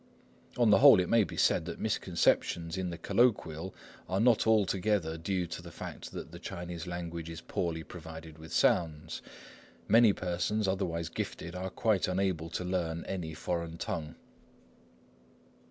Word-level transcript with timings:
On 0.57 0.71
the 0.71 0.79
whole, 0.79 0.99
it 0.99 1.09
may 1.09 1.23
be 1.23 1.37
said 1.37 1.65
that 1.65 1.77
misconceptions 1.79 2.75
in 2.75 2.89
the 2.89 2.97
colloquial 2.97 3.75
are 4.09 4.19
not 4.19 4.47
altogether 4.47 5.15
due 5.15 5.45
to 5.45 5.61
the 5.61 5.69
fact 5.69 6.11
that 6.13 6.31
the 6.31 6.39
Chinese 6.39 6.87
language 6.87 7.29
is 7.29 7.39
poorly 7.41 7.83
provided 7.83 8.39
with 8.39 8.51
sounds. 8.51 9.21
Many 9.87 10.11
persons, 10.11 10.67
otherwise 10.67 11.09
gifted, 11.09 11.53
are 11.53 11.69
quite 11.69 12.07
unable 12.07 12.49
to 12.49 12.63
learn 12.65 13.05
any 13.05 13.35
foreign 13.35 13.77
tongue. 13.77 14.15